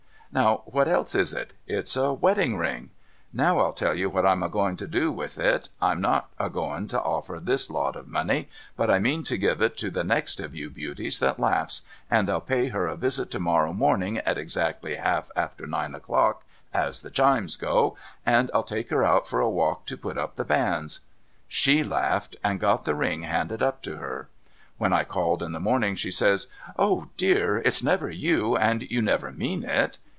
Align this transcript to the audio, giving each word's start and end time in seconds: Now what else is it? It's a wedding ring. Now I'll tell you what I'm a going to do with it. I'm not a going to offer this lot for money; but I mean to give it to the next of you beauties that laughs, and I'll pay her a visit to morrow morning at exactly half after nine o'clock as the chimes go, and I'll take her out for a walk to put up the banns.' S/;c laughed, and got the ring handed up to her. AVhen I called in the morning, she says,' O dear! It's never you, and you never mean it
Now 0.33 0.61
what 0.65 0.87
else 0.87 1.13
is 1.13 1.33
it? 1.33 1.51
It's 1.67 1.97
a 1.97 2.13
wedding 2.13 2.55
ring. 2.55 2.91
Now 3.33 3.59
I'll 3.59 3.73
tell 3.73 3.93
you 3.93 4.09
what 4.09 4.25
I'm 4.25 4.43
a 4.43 4.47
going 4.47 4.77
to 4.77 4.87
do 4.87 5.11
with 5.11 5.37
it. 5.37 5.67
I'm 5.81 5.99
not 5.99 6.29
a 6.39 6.49
going 6.49 6.87
to 6.87 7.01
offer 7.01 7.37
this 7.37 7.69
lot 7.69 7.95
for 7.95 8.03
money; 8.03 8.47
but 8.77 8.89
I 8.89 8.97
mean 8.97 9.25
to 9.25 9.35
give 9.37 9.61
it 9.61 9.75
to 9.79 9.89
the 9.91 10.05
next 10.05 10.39
of 10.39 10.55
you 10.55 10.69
beauties 10.69 11.19
that 11.19 11.37
laughs, 11.37 11.81
and 12.09 12.29
I'll 12.29 12.39
pay 12.39 12.69
her 12.69 12.87
a 12.87 12.95
visit 12.95 13.29
to 13.31 13.41
morrow 13.41 13.73
morning 13.73 14.19
at 14.19 14.37
exactly 14.37 14.95
half 14.95 15.29
after 15.35 15.67
nine 15.67 15.93
o'clock 15.95 16.45
as 16.73 17.01
the 17.01 17.11
chimes 17.11 17.57
go, 17.57 17.97
and 18.25 18.49
I'll 18.53 18.63
take 18.63 18.89
her 18.89 19.03
out 19.03 19.27
for 19.27 19.41
a 19.41 19.49
walk 19.49 19.85
to 19.87 19.97
put 19.97 20.17
up 20.17 20.35
the 20.35 20.45
banns.' 20.45 21.01
S/;c 21.49 21.83
laughed, 21.83 22.37
and 22.41 22.57
got 22.61 22.85
the 22.85 22.95
ring 22.95 23.23
handed 23.23 23.61
up 23.61 23.81
to 23.81 23.97
her. 23.97 24.29
AVhen 24.79 24.93
I 24.93 25.03
called 25.03 25.43
in 25.43 25.51
the 25.51 25.59
morning, 25.59 25.95
she 25.95 26.09
says,' 26.09 26.47
O 26.79 27.09
dear! 27.17 27.57
It's 27.57 27.83
never 27.83 28.09
you, 28.09 28.55
and 28.55 28.89
you 28.89 29.01
never 29.01 29.33
mean 29.33 29.65
it 29.65 29.97